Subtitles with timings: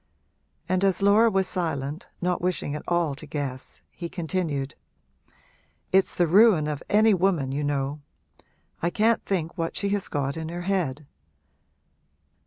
[0.67, 4.73] And as Laura was silent, not wishing at all to guess, he continued
[5.91, 8.01] 'It's the ruin of any woman, you know;
[8.81, 11.05] I can't think what she has got in her head.'